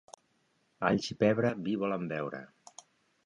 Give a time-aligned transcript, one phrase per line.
[0.89, 2.39] Alls i pebre vi volen beure.